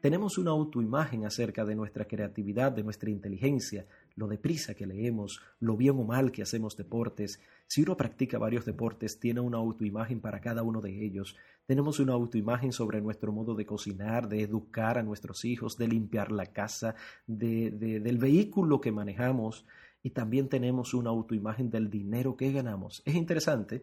Tenemos 0.00 0.36
una 0.36 0.50
autoimagen 0.50 1.24
acerca 1.24 1.64
de 1.64 1.74
nuestra 1.74 2.04
creatividad, 2.04 2.70
de 2.70 2.82
nuestra 2.82 3.10
inteligencia, 3.10 3.86
lo 4.14 4.28
deprisa 4.28 4.74
que 4.74 4.86
leemos, 4.86 5.40
lo 5.58 5.76
bien 5.76 5.98
o 5.98 6.04
mal 6.04 6.32
que 6.32 6.42
hacemos 6.42 6.76
deportes. 6.76 7.40
Si 7.66 7.82
uno 7.82 7.96
practica 7.96 8.38
varios 8.38 8.66
deportes, 8.66 9.18
tiene 9.18 9.40
una 9.40 9.56
autoimagen 9.56 10.20
para 10.20 10.40
cada 10.40 10.62
uno 10.62 10.80
de 10.82 11.04
ellos. 11.04 11.34
Tenemos 11.64 11.98
una 11.98 12.12
autoimagen 12.12 12.72
sobre 12.72 13.00
nuestro 13.00 13.32
modo 13.32 13.54
de 13.54 13.64
cocinar, 13.64 14.28
de 14.28 14.42
educar 14.42 14.98
a 14.98 15.02
nuestros 15.02 15.44
hijos, 15.46 15.78
de 15.78 15.88
limpiar 15.88 16.30
la 16.30 16.46
casa, 16.46 16.94
de, 17.26 17.70
del 17.70 18.18
vehículo 18.18 18.80
que 18.80 18.92
manejamos 18.92 19.64
y 20.02 20.10
también 20.10 20.48
tenemos 20.48 20.92
una 20.94 21.10
autoimagen 21.10 21.70
del 21.70 21.90
dinero 21.90 22.36
que 22.36 22.52
ganamos. 22.52 23.02
Es 23.06 23.14
interesante, 23.14 23.82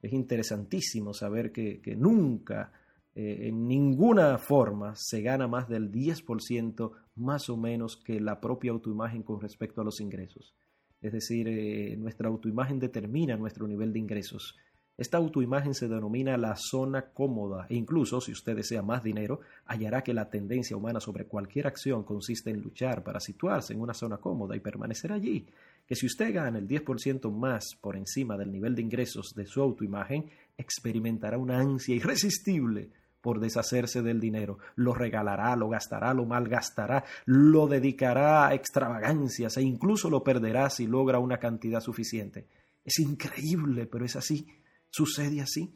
es 0.00 0.12
interesantísimo 0.12 1.12
saber 1.12 1.52
que 1.52 1.94
nunca 1.96 2.72
eh, 3.16 3.48
en 3.48 3.68
ninguna 3.68 4.38
forma 4.38 4.94
se 4.96 5.22
gana 5.22 5.46
más 5.46 5.68
del 5.68 5.92
10% 5.92 6.90
más 7.16 7.48
o 7.48 7.56
menos 7.56 7.96
que 7.96 8.20
la 8.20 8.40
propia 8.40 8.72
autoimagen 8.72 9.22
con 9.22 9.40
respecto 9.40 9.80
a 9.80 9.84
los 9.84 10.00
ingresos. 10.00 10.54
Es 11.00 11.12
decir, 11.12 11.46
eh, 11.48 11.96
nuestra 11.96 12.28
autoimagen 12.28 12.80
determina 12.80 13.36
nuestro 13.36 13.68
nivel 13.68 13.92
de 13.92 14.00
ingresos. 14.00 14.56
Esta 14.96 15.18
autoimagen 15.18 15.74
se 15.74 15.88
denomina 15.88 16.36
la 16.36 16.56
zona 16.56 17.10
cómoda 17.12 17.66
e 17.68 17.74
incluso 17.74 18.20
si 18.20 18.32
usted 18.32 18.56
desea 18.56 18.80
más 18.80 19.02
dinero, 19.02 19.40
hallará 19.66 20.02
que 20.02 20.14
la 20.14 20.30
tendencia 20.30 20.76
humana 20.76 21.00
sobre 21.00 21.26
cualquier 21.26 21.66
acción 21.66 22.04
consiste 22.04 22.50
en 22.50 22.62
luchar 22.62 23.02
para 23.02 23.20
situarse 23.20 23.72
en 23.72 23.80
una 23.80 23.92
zona 23.92 24.18
cómoda 24.18 24.56
y 24.56 24.60
permanecer 24.60 25.12
allí. 25.12 25.46
Que 25.86 25.96
si 25.96 26.06
usted 26.06 26.32
gana 26.32 26.58
el 26.58 26.66
10% 26.68 27.30
más 27.32 27.76
por 27.80 27.96
encima 27.96 28.36
del 28.36 28.50
nivel 28.50 28.74
de 28.74 28.82
ingresos 28.82 29.34
de 29.34 29.46
su 29.46 29.60
autoimagen, 29.60 30.30
experimentará 30.56 31.38
una 31.38 31.58
ansia 31.58 31.94
irresistible 31.96 32.90
por 33.24 33.40
deshacerse 33.40 34.02
del 34.02 34.20
dinero. 34.20 34.58
Lo 34.76 34.92
regalará, 34.92 35.56
lo 35.56 35.70
gastará, 35.70 36.12
lo 36.12 36.26
malgastará, 36.26 37.04
lo 37.24 37.66
dedicará 37.66 38.46
a 38.46 38.54
extravagancias 38.54 39.56
e 39.56 39.62
incluso 39.62 40.10
lo 40.10 40.22
perderá 40.22 40.68
si 40.68 40.86
logra 40.86 41.18
una 41.18 41.38
cantidad 41.38 41.80
suficiente. 41.80 42.46
Es 42.84 42.98
increíble, 42.98 43.86
pero 43.86 44.04
es 44.04 44.14
así. 44.14 44.46
Sucede 44.90 45.40
así. 45.40 45.72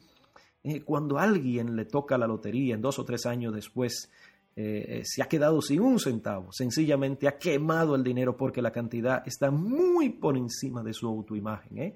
Eh, 0.63 0.81
cuando 0.83 1.17
alguien 1.17 1.75
le 1.75 1.85
toca 1.85 2.19
la 2.19 2.27
lotería 2.27 2.75
en 2.75 2.81
dos 2.81 2.99
o 2.99 3.03
tres 3.03 3.25
años 3.25 3.51
después, 3.51 4.11
eh, 4.55 4.85
eh, 4.87 5.01
se 5.03 5.23
ha 5.23 5.27
quedado 5.27 5.59
sin 5.63 5.81
un 5.81 5.99
centavo, 5.99 6.51
sencillamente 6.51 7.27
ha 7.27 7.39
quemado 7.39 7.95
el 7.95 8.03
dinero 8.03 8.37
porque 8.37 8.61
la 8.61 8.71
cantidad 8.71 9.23
está 9.25 9.49
muy 9.49 10.09
por 10.09 10.37
encima 10.37 10.83
de 10.83 10.93
su 10.93 11.07
autoimagen. 11.07 11.95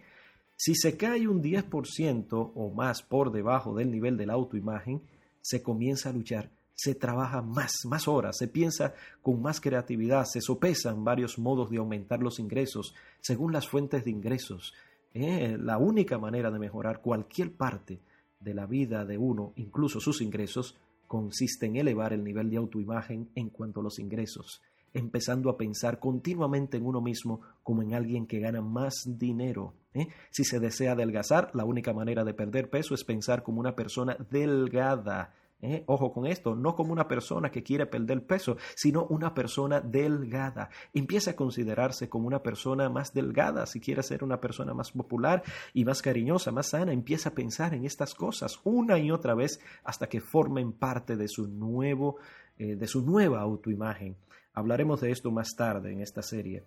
Si 0.55 0.73
se 0.73 0.97
cae 0.97 1.27
un 1.27 1.43
10% 1.43 2.53
o 2.55 2.73
más 2.73 3.03
por 3.03 3.31
debajo 3.31 3.75
del 3.75 3.91
nivel 3.91 4.17
de 4.17 4.25
la 4.25 4.33
autoimagen, 4.33 5.03
se 5.43 5.61
comienza 5.61 6.09
a 6.09 6.13
luchar, 6.13 6.49
se 6.73 6.95
trabaja 6.95 7.41
más, 7.41 7.71
más 7.85 8.07
horas, 8.07 8.37
se 8.37 8.47
piensa 8.47 8.95
con 9.21 9.41
más 9.41 9.61
creatividad, 9.61 10.25
se 10.25 10.41
sopesan 10.41 11.03
varios 11.03 11.37
modos 11.37 11.69
de 11.69 11.77
aumentar 11.77 12.21
los 12.21 12.39
ingresos 12.39 12.95
según 13.21 13.51
las 13.51 13.67
fuentes 13.67 14.05
de 14.05 14.11
ingresos. 14.11 14.73
Eh, 15.13 15.57
la 15.59 15.77
única 15.77 16.17
manera 16.17 16.49
de 16.49 16.59
mejorar 16.59 17.01
cualquier 17.01 17.51
parte 17.51 17.99
de 18.39 18.53
la 18.53 18.65
vida 18.65 19.05
de 19.05 19.17
uno, 19.17 19.53
incluso 19.57 19.99
sus 19.99 20.21
ingresos, 20.21 20.75
consiste 21.07 21.67
en 21.67 21.75
elevar 21.75 22.13
el 22.13 22.23
nivel 22.23 22.49
de 22.49 22.57
autoimagen 22.57 23.29
en 23.35 23.49
cuanto 23.49 23.81
a 23.81 23.83
los 23.83 23.99
ingresos, 23.99 24.61
empezando 24.93 25.49
a 25.49 25.57
pensar 25.57 25.99
continuamente 25.99 26.77
en 26.77 26.85
uno 26.85 27.01
mismo 27.01 27.41
como 27.61 27.83
en 27.83 27.93
alguien 27.93 28.25
que 28.25 28.39
gana 28.39 28.61
más 28.61 28.93
dinero. 29.05 29.73
¿Eh? 29.93 30.07
Si 30.29 30.43
se 30.43 30.59
desea 30.59 30.93
adelgazar, 30.93 31.51
la 31.53 31.65
única 31.65 31.93
manera 31.93 32.23
de 32.23 32.33
perder 32.33 32.69
peso 32.69 32.93
es 32.93 33.03
pensar 33.03 33.43
como 33.43 33.59
una 33.59 33.75
persona 33.75 34.17
delgada. 34.29 35.33
¿eh? 35.61 35.83
Ojo 35.87 36.11
con 36.11 36.27
esto, 36.27 36.55
no 36.55 36.75
como 36.75 36.91
una 36.91 37.07
persona 37.07 37.49
que 37.49 37.63
quiere 37.63 37.85
perder 37.85 38.25
peso, 38.25 38.57
sino 38.75 39.05
una 39.05 39.33
persona 39.33 39.79
delgada. 39.79 40.69
Empieza 40.93 41.31
a 41.31 41.35
considerarse 41.35 42.09
como 42.09 42.27
una 42.27 42.43
persona 42.43 42.89
más 42.89 43.13
delgada, 43.13 43.65
si 43.65 43.79
quiere 43.79 44.03
ser 44.03 44.23
una 44.23 44.39
persona 44.39 44.73
más 44.73 44.91
popular 44.91 45.43
y 45.73 45.85
más 45.85 46.01
cariñosa, 46.01 46.51
más 46.51 46.69
sana, 46.69 46.91
empieza 46.91 47.29
a 47.29 47.33
pensar 47.33 47.73
en 47.73 47.85
estas 47.85 48.13
cosas 48.13 48.59
una 48.63 48.99
y 48.99 49.09
otra 49.09 49.33
vez 49.33 49.59
hasta 49.83 50.07
que 50.07 50.19
formen 50.19 50.73
parte 50.73 51.15
de 51.15 51.27
su 51.27 51.47
nuevo, 51.47 52.17
eh, 52.57 52.75
de 52.75 52.87
su 52.87 53.01
nueva 53.01 53.41
autoimagen. 53.41 54.15
Hablaremos 54.53 55.01
de 55.01 55.11
esto 55.11 55.31
más 55.31 55.55
tarde 55.55 55.91
en 55.91 56.01
esta 56.01 56.21
serie. 56.21 56.63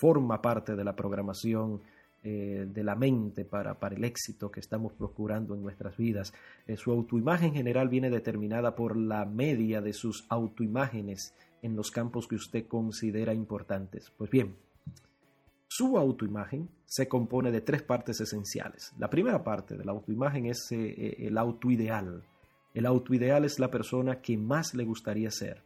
forma 0.00 0.42
parte 0.42 0.76
de 0.76 0.84
la 0.84 0.94
programación 0.94 1.80
eh, 2.30 2.66
de 2.66 2.84
la 2.84 2.94
mente 2.94 3.46
para, 3.46 3.78
el 3.90 4.04
éxito 4.04 4.50
que 4.50 4.60
estamos 4.60 4.92
procurando 4.92 5.54
en 5.54 5.62
nuestras 5.62 5.96
vidas. 5.96 6.34
Eh, 6.66 6.76
su 6.76 6.90
autoimagen 6.90 7.54
general 7.54 7.88
viene 7.88 8.10
determinada 8.10 8.76
por 8.76 8.98
la 8.98 9.24
media 9.24 9.80
de 9.80 9.94
sus 9.94 10.26
autoimágenes 10.28 11.32
en 11.62 11.74
los 11.74 11.90
campos 11.90 12.28
que 12.28 12.34
usted 12.34 12.66
considera 12.66 13.32
importantes. 13.32 14.12
Pues 14.18 14.30
bien, 14.30 14.56
su 15.68 15.96
autoimagen 15.96 16.68
se 16.84 17.08
compone 17.08 17.50
de 17.50 17.62
tres 17.62 17.82
partes 17.82 18.20
esenciales. 18.20 18.92
La 18.98 19.08
primera 19.08 19.42
parte 19.42 19.78
de 19.78 19.86
la 19.86 19.92
autoimagen 19.92 20.44
es 20.44 20.70
eh, 20.72 21.16
el 21.20 21.38
autoideal. 21.38 22.24
El 22.74 22.84
autoideal 22.84 23.46
es 23.46 23.58
la 23.58 23.70
persona 23.70 24.20
que 24.20 24.36
más 24.36 24.74
le 24.74 24.84
gustaría 24.84 25.30
ser 25.30 25.62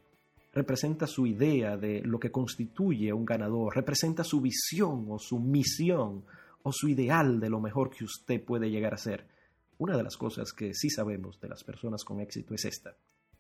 representa 0.54 1.06
su 1.06 1.26
idea 1.26 1.78
de 1.78 2.02
lo 2.02 2.20
que 2.20 2.30
constituye 2.30 3.10
un 3.10 3.24
ganador, 3.24 3.74
representa 3.74 4.22
su 4.22 4.42
visión 4.42 5.06
o 5.08 5.18
su 5.18 5.40
misión 5.40 6.24
o 6.62 6.72
su 6.72 6.88
ideal 6.88 7.40
de 7.40 7.50
lo 7.50 7.60
mejor 7.60 7.90
que 7.90 8.04
usted 8.04 8.42
puede 8.44 8.70
llegar 8.70 8.94
a 8.94 8.98
ser. 8.98 9.26
Una 9.78 9.96
de 9.96 10.02
las 10.02 10.16
cosas 10.16 10.52
que 10.52 10.74
sí 10.74 10.90
sabemos 10.90 11.40
de 11.40 11.48
las 11.48 11.64
personas 11.64 12.04
con 12.04 12.20
éxito 12.20 12.54
es 12.54 12.64
esta. 12.64 12.96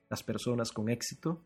Las 0.08 0.22
personas 0.22 0.72
con 0.72 0.88
éxito 0.88 1.42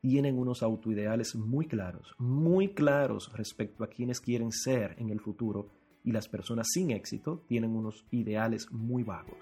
tienen 0.00 0.38
unos 0.38 0.62
autoideales 0.62 1.34
muy 1.34 1.66
claros, 1.66 2.14
muy 2.18 2.68
claros 2.68 3.32
respecto 3.34 3.84
a 3.84 3.88
quienes 3.88 4.20
quieren 4.20 4.52
ser 4.52 4.94
en 4.98 5.10
el 5.10 5.20
futuro 5.20 5.68
y 6.04 6.12
las 6.12 6.28
personas 6.28 6.68
sin 6.72 6.90
éxito 6.90 7.44
tienen 7.46 7.74
unos 7.74 8.06
ideales 8.10 8.70
muy 8.70 9.02
vagos. 9.02 9.38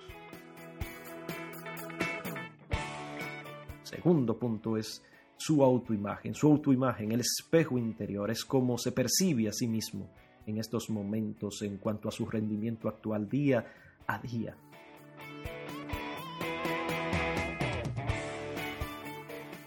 Segundo 3.83 4.39
punto 4.39 4.77
es 4.77 5.03
su 5.37 5.63
autoimagen. 5.63 6.35
Su 6.35 6.49
autoimagen, 6.49 7.13
el 7.13 7.21
espejo 7.21 7.79
interior, 7.79 8.31
es 8.31 8.45
como 8.45 8.79
se 8.79 8.93
percibe 8.93 9.49
a 9.49 9.53
sí 9.53 9.69
mismo 9.69 10.11
en 10.47 10.59
estos 10.59 10.89
momentos 10.91 11.63
en 11.63 11.79
cuanto 11.79 12.09
a 12.09 12.13
su 12.13 12.27
rendimiento 12.27 12.89
actual 12.89 13.29
día 13.29 13.67
a 14.07 14.19
día. 14.19 14.57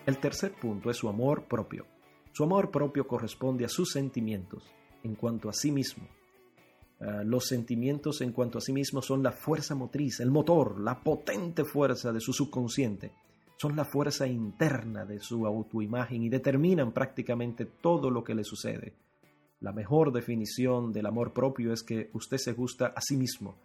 El 0.05 0.17
tercer 0.17 0.53
punto 0.53 0.89
es 0.89 0.97
su 0.97 1.07
amor 1.07 1.43
propio. 1.43 1.85
Su 2.31 2.43
amor 2.43 2.71
propio 2.71 3.05
corresponde 3.05 3.65
a 3.65 3.69
sus 3.69 3.91
sentimientos 3.91 4.63
en 5.03 5.15
cuanto 5.15 5.49
a 5.49 5.53
sí 5.53 5.71
mismo. 5.71 6.07
Ah, 7.01 7.23
los 7.23 7.45
sentimientos 7.45 8.21
en 8.21 8.31
cuanto 8.31 8.57
a 8.57 8.61
sí 8.61 8.73
mismos 8.73 9.05
son 9.05 9.21
la 9.21 9.31
fuerza 9.31 9.75
motriz, 9.75 10.19
el 10.19 10.31
motor, 10.31 10.79
la 10.79 10.99
potente 10.99 11.63
fuerza 11.63 12.11
de 12.11 12.19
su 12.19 12.33
subconsciente. 12.33 13.11
Son 13.57 13.75
la 13.75 13.85
fuerza 13.85 14.25
interna 14.25 15.05
de 15.05 15.19
su 15.19 15.45
autoimagen 15.45 16.23
y 16.23 16.29
determinan 16.29 16.91
prácticamente 16.91 17.65
todo 17.65 18.09
lo 18.09 18.23
que 18.23 18.33
le 18.33 18.43
sucede. 18.43 18.93
La 19.61 19.73
mejor 19.73 20.11
definición 20.11 20.91
del 20.93 21.05
amor 21.05 21.33
propio 21.33 21.73
es 21.73 21.83
que 21.83 22.09
usted 22.13 22.37
se 22.37 22.53
gusta 22.53 22.93
a 22.95 23.01
sí 23.01 23.17
mismo. 23.17 23.55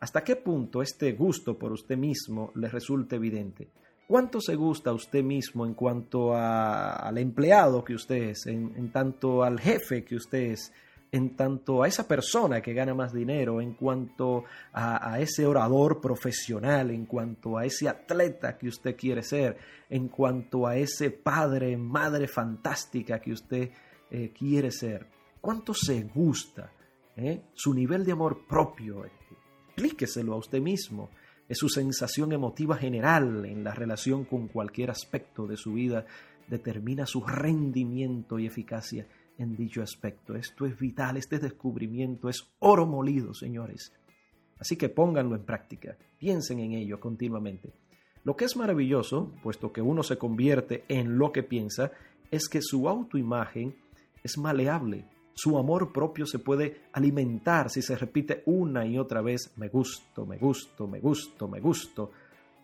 ¿Hasta 0.00 0.22
qué 0.22 0.36
punto 0.36 0.82
este 0.82 1.12
gusto 1.12 1.58
por 1.58 1.72
usted 1.72 1.96
mismo 1.96 2.52
le 2.54 2.68
resulta 2.68 3.16
evidente? 3.16 3.68
¿Cuánto 4.06 4.40
se 4.40 4.54
gusta 4.54 4.90
a 4.90 4.94
usted 4.94 5.22
mismo 5.22 5.66
en 5.66 5.74
cuanto 5.74 6.34
al 6.34 7.18
empleado 7.18 7.84
que 7.84 7.94
usted 7.94 8.30
es, 8.30 8.46
en 8.46 8.90
tanto 8.90 9.42
al 9.42 9.60
jefe 9.60 10.04
que 10.04 10.16
usted 10.16 10.52
es, 10.52 10.72
en 11.12 11.36
tanto 11.36 11.82
a 11.82 11.88
esa 11.88 12.06
persona 12.06 12.60
que 12.60 12.74
gana 12.74 12.94
más 12.94 13.12
dinero, 13.12 13.60
en 13.60 13.74
cuanto 13.74 14.44
a, 14.72 15.18
ese 15.20 15.46
orador 15.46 16.00
profesional, 16.00 16.90
en 16.90 17.06
cuanto 17.06 17.56
a 17.56 17.64
ese 17.64 17.88
atleta 17.88 18.58
que 18.58 18.68
usted 18.68 18.96
quiere 18.96 19.22
ser, 19.22 19.56
en 19.88 20.08
cuanto 20.08 20.66
a 20.66 20.76
ese 20.76 21.10
padre, 21.10 21.76
madre 21.76 22.28
fantástica 22.28 23.20
que 23.20 23.32
usted 23.32 23.70
eh, 24.10 24.32
quiere 24.36 24.70
ser. 24.70 25.06
¿Cuánto 25.40 25.74
se 25.74 26.02
gusta? 26.04 26.72
Eh? 27.16 27.42
Su 27.54 27.74
nivel 27.74 28.04
de 28.04 28.12
amor 28.12 28.46
propio, 28.46 29.04
explíqueselo 29.04 30.34
a 30.34 30.38
usted 30.38 30.60
mismo. 30.60 31.10
Es 31.48 31.58
su 31.58 31.68
sensación 31.68 32.32
emotiva 32.32 32.76
general 32.76 33.44
en 33.46 33.64
la 33.64 33.74
relación 33.74 34.24
con 34.24 34.48
cualquier 34.48 34.90
aspecto 34.90 35.46
de 35.46 35.56
su 35.56 35.74
vida 35.74 36.04
determina 36.48 37.06
su 37.06 37.22
rendimiento 37.24 38.38
y 38.38 38.46
eficacia 38.46 39.06
en 39.38 39.56
dicho 39.56 39.82
aspecto. 39.82 40.34
Esto 40.34 40.66
es 40.66 40.78
vital, 40.78 41.16
este 41.16 41.38
descubrimiento 41.38 42.28
es 42.28 42.50
oro 42.58 42.86
molido, 42.86 43.34
señores. 43.34 43.92
Así 44.58 44.76
que 44.76 44.88
pónganlo 44.88 45.36
en 45.36 45.44
práctica, 45.44 45.96
piensen 46.18 46.58
en 46.60 46.72
ello 46.72 46.98
continuamente. 46.98 47.72
Lo 48.24 48.34
que 48.36 48.44
es 48.44 48.56
maravilloso, 48.56 49.32
puesto 49.42 49.72
que 49.72 49.80
uno 49.80 50.02
se 50.02 50.18
convierte 50.18 50.84
en 50.88 51.18
lo 51.18 51.32
que 51.32 51.44
piensa, 51.44 51.92
es 52.30 52.48
que 52.48 52.60
su 52.60 52.88
autoimagen 52.88 53.76
es 54.24 54.36
maleable. 54.36 55.06
Su 55.40 55.56
amor 55.56 55.92
propio 55.92 56.26
se 56.26 56.40
puede 56.40 56.88
alimentar 56.92 57.70
si 57.70 57.80
se 57.80 57.96
repite 57.96 58.42
una 58.46 58.84
y 58.84 58.98
otra 58.98 59.22
vez 59.22 59.52
me 59.54 59.68
gusto, 59.68 60.26
me 60.26 60.36
gusto, 60.36 60.88
me 60.88 60.98
gusto, 60.98 61.46
me 61.46 61.60
gusto. 61.60 62.10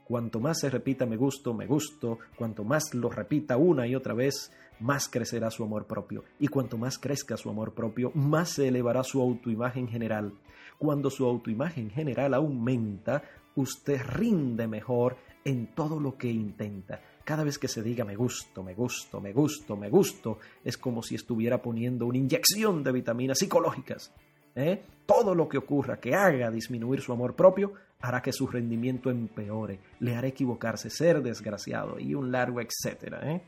Cuanto 0.04 0.40
más 0.40 0.58
se 0.58 0.70
repita 0.70 1.06
me 1.06 1.16
gusto, 1.16 1.54
me 1.54 1.68
gusto, 1.68 2.18
cuanto 2.34 2.64
más 2.64 2.92
lo 2.92 3.10
repita 3.10 3.56
una 3.56 3.86
y 3.86 3.94
otra 3.94 4.12
vez, 4.12 4.50
más 4.80 5.08
crecerá 5.08 5.52
su 5.52 5.62
amor 5.62 5.86
propio. 5.86 6.24
Y 6.40 6.48
cuanto 6.48 6.76
más 6.76 6.98
crezca 6.98 7.36
su 7.36 7.48
amor 7.48 7.74
propio, 7.74 8.10
más 8.12 8.54
se 8.54 8.66
elevará 8.66 9.04
su 9.04 9.22
autoimagen 9.22 9.86
general. 9.86 10.32
Cuando 10.76 11.10
su 11.10 11.26
autoimagen 11.26 11.90
general 11.90 12.34
aumenta, 12.34 13.22
usted 13.54 14.02
rinde 14.02 14.66
mejor 14.66 15.16
en 15.44 15.72
todo 15.76 16.00
lo 16.00 16.18
que 16.18 16.28
intenta. 16.28 17.00
Cada 17.24 17.42
vez 17.42 17.58
que 17.58 17.68
se 17.68 17.82
diga 17.82 18.04
me 18.04 18.16
gusto, 18.16 18.62
me 18.62 18.74
gusto, 18.74 19.20
me 19.20 19.32
gusto, 19.32 19.76
me 19.76 19.88
gusto, 19.88 20.38
es 20.62 20.76
como 20.76 21.02
si 21.02 21.14
estuviera 21.14 21.62
poniendo 21.62 22.06
una 22.06 22.18
inyección 22.18 22.82
de 22.82 22.92
vitaminas 22.92 23.38
psicológicas. 23.38 24.12
¿eh? 24.54 24.82
Todo 25.06 25.34
lo 25.34 25.48
que 25.48 25.58
ocurra 25.58 25.98
que 25.98 26.14
haga 26.14 26.50
disminuir 26.50 27.00
su 27.00 27.12
amor 27.12 27.34
propio 27.34 27.72
hará 28.00 28.20
que 28.20 28.32
su 28.32 28.46
rendimiento 28.46 29.10
empeore, 29.10 29.80
le 30.00 30.14
hará 30.14 30.28
equivocarse, 30.28 30.90
ser 30.90 31.22
desgraciado 31.22 31.98
y 31.98 32.14
un 32.14 32.30
largo 32.30 32.60
etcétera. 32.60 33.32
¿eh? 33.32 33.42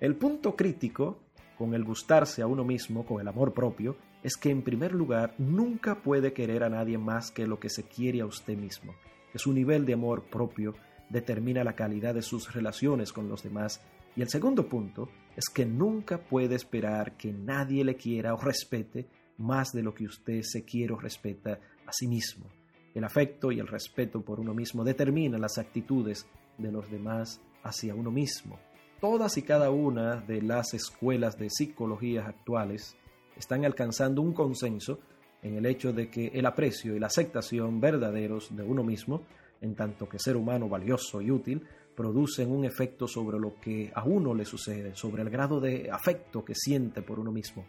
El 0.00 0.14
punto 0.14 0.54
crítico 0.54 1.18
con 1.58 1.74
el 1.74 1.84
gustarse 1.84 2.42
a 2.42 2.46
uno 2.46 2.64
mismo, 2.64 3.04
con 3.04 3.20
el 3.20 3.28
amor 3.28 3.52
propio, 3.52 3.96
es 4.22 4.36
que 4.36 4.50
en 4.50 4.62
primer 4.62 4.92
lugar 4.92 5.34
nunca 5.38 6.02
puede 6.02 6.32
querer 6.32 6.64
a 6.64 6.68
nadie 6.68 6.98
más 6.98 7.30
que 7.30 7.46
lo 7.46 7.58
que 7.58 7.68
se 7.68 7.84
quiere 7.84 8.20
a 8.20 8.26
usted 8.26 8.56
mismo, 8.56 8.94
que 9.32 9.38
su 9.38 9.52
nivel 9.52 9.84
de 9.84 9.94
amor 9.94 10.24
propio 10.24 10.74
determina 11.14 11.62
la 11.62 11.76
calidad 11.76 12.12
de 12.12 12.22
sus 12.22 12.52
relaciones 12.52 13.12
con 13.12 13.28
los 13.28 13.44
demás. 13.44 13.80
Y 14.16 14.22
el 14.22 14.28
segundo 14.28 14.68
punto 14.68 15.08
es 15.36 15.44
que 15.48 15.64
nunca 15.64 16.18
puede 16.18 16.56
esperar 16.56 17.16
que 17.16 17.32
nadie 17.32 17.84
le 17.84 17.94
quiera 17.94 18.34
o 18.34 18.36
respete 18.36 19.06
más 19.38 19.72
de 19.72 19.84
lo 19.84 19.94
que 19.94 20.06
usted 20.06 20.42
se 20.42 20.64
quiere 20.64 20.92
o 20.92 20.98
respeta 20.98 21.60
a 21.86 21.92
sí 21.92 22.08
mismo. 22.08 22.46
El 22.94 23.04
afecto 23.04 23.52
y 23.52 23.60
el 23.60 23.68
respeto 23.68 24.22
por 24.22 24.40
uno 24.40 24.54
mismo 24.54 24.82
determinan 24.82 25.40
las 25.40 25.56
actitudes 25.56 26.26
de 26.58 26.72
los 26.72 26.90
demás 26.90 27.40
hacia 27.62 27.94
uno 27.94 28.10
mismo. 28.10 28.58
Todas 29.00 29.36
y 29.38 29.42
cada 29.42 29.70
una 29.70 30.16
de 30.16 30.42
las 30.42 30.74
escuelas 30.74 31.38
de 31.38 31.48
psicología 31.48 32.26
actuales 32.26 32.96
están 33.36 33.64
alcanzando 33.64 34.20
un 34.20 34.32
consenso 34.32 34.98
en 35.42 35.56
el 35.56 35.66
hecho 35.66 35.92
de 35.92 36.08
que 36.08 36.28
el 36.34 36.46
aprecio 36.46 36.96
y 36.96 36.98
la 36.98 37.06
aceptación 37.06 37.80
verdaderos 37.80 38.54
de 38.56 38.62
uno 38.64 38.82
mismo, 38.82 39.22
en 39.64 39.74
tanto 39.74 40.08
que 40.08 40.18
ser 40.18 40.36
humano 40.36 40.68
valioso 40.68 41.20
y 41.22 41.30
útil, 41.30 41.66
producen 41.96 42.50
un 42.50 42.64
efecto 42.64 43.08
sobre 43.08 43.38
lo 43.38 43.54
que 43.60 43.90
a 43.94 44.04
uno 44.04 44.34
le 44.34 44.44
sucede, 44.44 44.94
sobre 44.94 45.22
el 45.22 45.30
grado 45.30 45.58
de 45.58 45.90
afecto 45.90 46.44
que 46.44 46.54
siente 46.54 47.02
por 47.02 47.18
uno 47.18 47.32
mismo. 47.32 47.64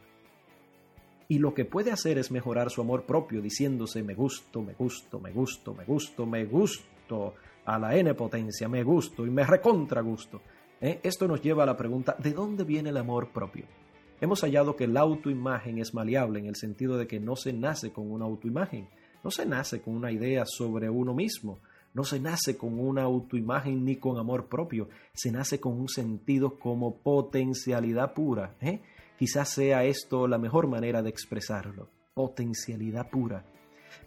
Y 1.27 1.39
lo 1.39 1.53
que 1.53 1.65
puede 1.65 1.91
hacer 1.91 2.17
es 2.17 2.31
mejorar 2.31 2.69
su 2.69 2.81
amor 2.81 3.05
propio 3.05 3.41
diciéndose 3.41 4.03
me 4.03 4.13
gusto, 4.13 4.61
me 4.61 4.73
gusto, 4.73 5.19
me 5.19 5.31
gusto, 5.31 5.73
me 5.73 5.85
gusto, 5.85 6.25
me 6.25 6.45
gusto 6.45 7.33
a 7.65 7.79
la 7.79 7.95
n 7.95 8.13
potencia, 8.13 8.67
me 8.67 8.83
gusto 8.83 9.25
y 9.25 9.31
me 9.31 9.43
recontra 9.43 10.01
gusto. 10.01 10.41
¿Eh? 10.81 10.99
Esto 11.01 11.27
nos 11.27 11.41
lleva 11.41 11.63
a 11.63 11.67
la 11.67 11.77
pregunta, 11.77 12.15
¿de 12.19 12.31
dónde 12.31 12.63
viene 12.63 12.89
el 12.89 12.97
amor 12.97 13.29
propio? 13.31 13.65
Hemos 14.19 14.41
hallado 14.41 14.75
que 14.75 14.87
la 14.87 15.01
autoimagen 15.01 15.79
es 15.79 15.93
maleable 15.93 16.39
en 16.39 16.47
el 16.47 16.55
sentido 16.55 16.97
de 16.97 17.07
que 17.07 17.19
no 17.19 17.35
se 17.35 17.53
nace 17.53 17.91
con 17.91 18.11
una 18.11 18.25
autoimagen, 18.25 18.87
no 19.23 19.31
se 19.31 19.45
nace 19.45 19.81
con 19.81 19.95
una 19.95 20.11
idea 20.11 20.43
sobre 20.45 20.89
uno 20.89 21.13
mismo, 21.13 21.59
no 21.95 22.03
se 22.03 22.19
nace 22.19 22.57
con 22.57 22.77
una 22.77 23.03
autoimagen 23.03 23.83
ni 23.85 23.95
con 23.95 24.19
amor 24.19 24.47
propio, 24.47 24.89
se 25.13 25.31
nace 25.31 25.59
con 25.59 25.79
un 25.79 25.87
sentido 25.87 26.59
como 26.59 26.97
potencialidad 26.97 28.13
pura. 28.13 28.55
¿eh? 28.61 28.81
Quizás 29.17 29.49
sea 29.49 29.85
esto 29.85 30.27
la 30.27 30.37
mejor 30.37 30.67
manera 30.67 31.01
de 31.01 31.09
expresarlo, 31.09 31.87
potencialidad 32.13 33.09
pura. 33.09 33.45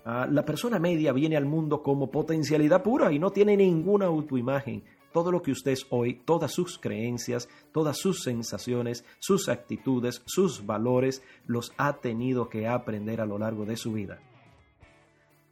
Ah, 0.04 0.28
la 0.30 0.44
persona 0.44 0.78
media 0.78 1.12
viene 1.12 1.38
al 1.38 1.46
mundo 1.46 1.82
como 1.82 2.10
potencialidad 2.10 2.82
pura 2.82 3.10
y 3.10 3.18
no 3.18 3.30
tiene 3.30 3.56
ninguna 3.56 4.04
autoimagen, 4.04 4.84
todo 5.12 5.32
lo 5.32 5.40
que 5.40 5.52
usted 5.52 5.72
es 5.72 5.86
hoy, 5.88 6.20
todas 6.26 6.52
sus 6.52 6.78
creencias, 6.78 7.48
todas 7.72 7.96
sus 7.96 8.22
sensaciones, 8.22 9.06
sus 9.18 9.48
actitudes, 9.48 10.22
sus 10.26 10.66
valores, 10.66 11.22
los 11.46 11.72
ha 11.78 11.94
tenido 12.00 12.50
que 12.50 12.68
aprender 12.68 13.22
a 13.22 13.26
lo 13.26 13.38
largo 13.38 13.64
de 13.64 13.76
su 13.76 13.92
vida. 13.94 14.20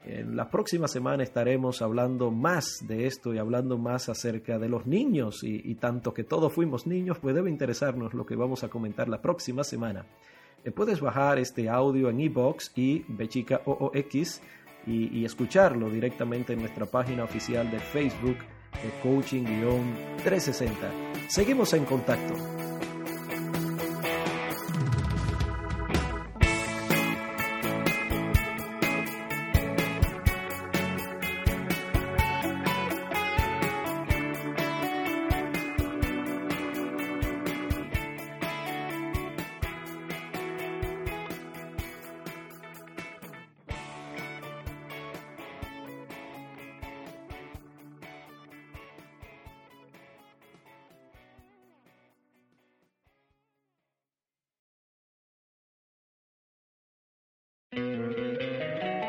En 0.06 0.36
la 0.36 0.48
próxima 0.48 0.86
semana 0.86 1.24
estaremos 1.24 1.82
hablando 1.82 2.30
más 2.30 2.78
de 2.86 3.08
esto 3.08 3.34
y 3.34 3.38
hablando 3.38 3.76
más 3.76 4.08
acerca 4.08 4.56
de 4.56 4.68
los 4.68 4.86
niños 4.86 5.42
y, 5.42 5.74
tanto 5.74 6.14
que 6.14 6.22
todos 6.22 6.52
fuimos 6.52 6.86
niños, 6.86 7.18
pues 7.18 7.34
debe 7.34 7.50
interesarnos 7.50 8.14
lo 8.14 8.24
que 8.24 8.36
vamos 8.36 8.62
a 8.62 8.68
comentar 8.68 9.08
la 9.08 9.20
próxima 9.20 9.64
semana. 9.64 10.06
Eh, 10.64 10.70
puedes 10.70 11.00
bajar 11.00 11.40
este 11.40 11.68
audio 11.68 12.08
en 12.08 12.20
iBox 12.20 12.70
y 12.76 13.04
Bechica 13.08 13.62
OOX 13.64 14.40
y, 14.86 15.18
y 15.18 15.24
escucharlo 15.24 15.90
directamente 15.90 16.52
en 16.52 16.60
nuestra 16.60 16.86
página 16.86 17.24
oficial 17.24 17.68
de 17.68 17.80
Facebook 17.80 18.38
de 18.74 18.92
Coaching-360. 19.02 20.70
Seguimos 21.28 21.72
en 21.72 21.84
contacto. 21.84 22.65